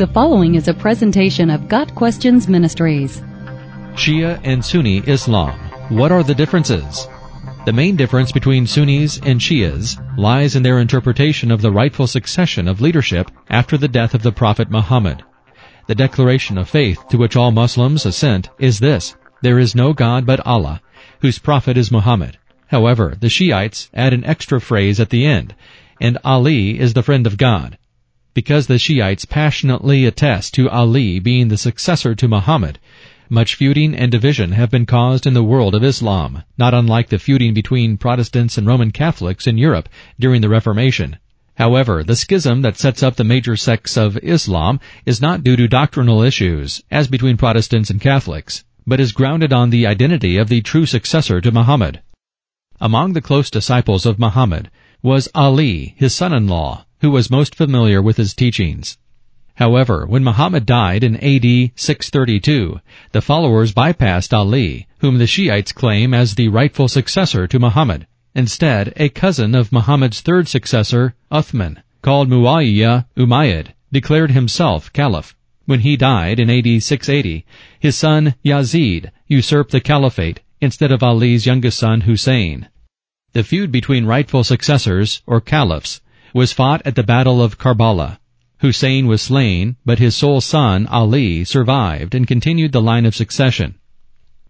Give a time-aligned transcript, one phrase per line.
[0.00, 3.20] The following is a presentation of Got Questions Ministries.
[3.96, 5.50] Shia and Sunni Islam.
[5.90, 7.06] What are the differences?
[7.66, 12.66] The main difference between Sunnis and Shias lies in their interpretation of the rightful succession
[12.66, 15.22] of leadership after the death of the Prophet Muhammad.
[15.86, 20.24] The declaration of faith to which all Muslims assent is this, there is no God
[20.24, 20.80] but Allah,
[21.20, 22.38] whose prophet is Muhammad.
[22.68, 25.54] However, the Shiites add an extra phrase at the end,
[26.00, 27.76] and Ali is the friend of God
[28.34, 32.78] because the Shiites passionately attest to Ali being the successor to Muhammad,
[33.28, 37.18] much feuding and division have been caused in the world of Islam, not unlike the
[37.18, 41.16] feuding between Protestants and Roman Catholics in Europe during the Reformation.
[41.54, 45.68] However, the schism that sets up the major sects of Islam is not due to
[45.68, 50.60] doctrinal issues, as between Protestants and Catholics, but is grounded on the identity of the
[50.60, 52.00] true successor to Muhammad.
[52.80, 54.70] Among the close disciples of Muhammad
[55.02, 58.98] was Ali, his son-in-law, who was most familiar with his teachings.
[59.54, 62.80] However, when Muhammad died in AD 632,
[63.12, 68.06] the followers bypassed Ali, whom the Shiites claim as the rightful successor to Muhammad.
[68.34, 75.34] Instead, a cousin of Muhammad's third successor, Uthman, called Muawiyah Umayyad, declared himself caliph.
[75.66, 77.44] When he died in AD 680,
[77.78, 82.68] his son Yazid usurped the caliphate instead of Ali's youngest son Hussein.
[83.32, 86.00] The feud between rightful successors, or caliphs,
[86.34, 88.18] was fought at the Battle of Karbala.
[88.58, 93.76] Hussein was slain, but his sole son, Ali, survived and continued the line of succession.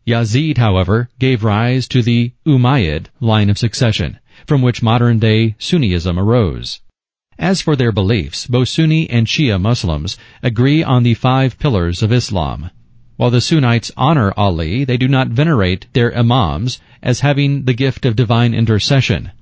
[0.06, 6.80] Yazid, however, gave rise to the Umayyad line of succession, from which modern-day Sunnism arose.
[7.38, 12.12] As for their beliefs, both Sunni and Shia Muslims agree on the five pillars of
[12.12, 12.70] Islam.
[13.20, 18.06] While the Sunnites honor Ali, they do not venerate their imams as having the gift
[18.06, 19.32] of divine intercession.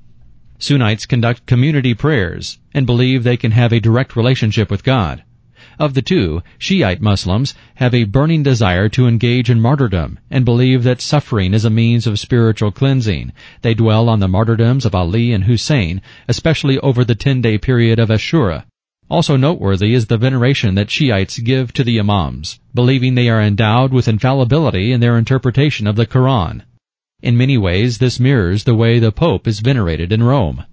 [0.59, 5.23] Sunnites conduct community prayers and believe they can have a direct relationship with God.
[5.79, 10.83] Of the two, Shiite Muslims have a burning desire to engage in martyrdom and believe
[10.83, 13.31] that suffering is a means of spiritual cleansing.
[13.63, 18.09] They dwell on the martyrdoms of Ali and Hussein, especially over the 10-day period of
[18.09, 18.65] Ashura.
[19.11, 23.91] Also noteworthy is the veneration that Shiites give to the Imams, believing they are endowed
[23.91, 26.63] with infallibility in their interpretation of the Quran.
[27.23, 30.65] In many ways, this mirrors the way the Pope is venerated in Rome.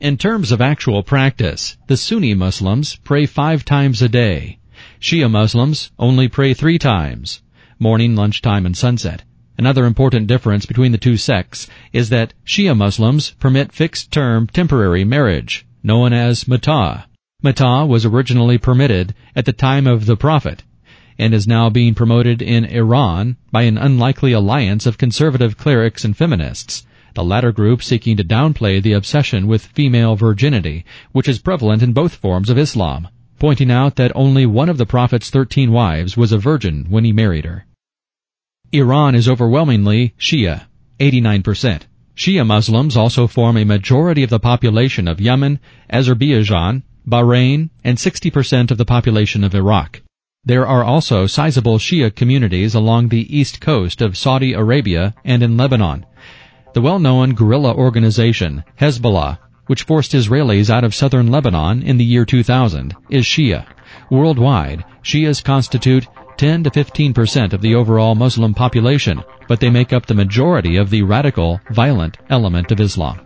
[0.00, 4.58] In terms of actual practice, the Sunni Muslims pray five times a day.
[5.00, 7.42] Shia Muslims only pray three times,
[7.78, 9.22] morning, lunchtime, and sunset.
[9.56, 15.64] Another important difference between the two sects is that Shia Muslims permit fixed-term temporary marriage,
[15.82, 17.06] known as muta.
[17.46, 20.64] Muta was originally permitted at the time of the Prophet,
[21.16, 26.16] and is now being promoted in Iran by an unlikely alliance of conservative clerics and
[26.16, 31.84] feminists, the latter group seeking to downplay the obsession with female virginity, which is prevalent
[31.84, 33.06] in both forms of Islam,
[33.38, 37.12] pointing out that only one of the Prophet's thirteen wives was a virgin when he
[37.12, 37.64] married her.
[38.72, 40.64] Iran is overwhelmingly Shia,
[40.98, 41.82] 89%.
[42.16, 48.70] Shia Muslims also form a majority of the population of Yemen, Azerbaijan, Bahrain, and 60%
[48.70, 50.02] of the population of Iraq.
[50.44, 55.56] There are also sizable Shia communities along the east coast of Saudi Arabia and in
[55.56, 56.06] Lebanon.
[56.74, 62.24] The well-known guerrilla organization, Hezbollah, which forced Israelis out of southern Lebanon in the year
[62.24, 63.66] 2000, is Shia.
[64.10, 66.06] Worldwide, Shias constitute
[66.36, 70.76] 10 to 15 percent of the overall Muslim population, but they make up the majority
[70.76, 73.25] of the radical, violent element of Islam.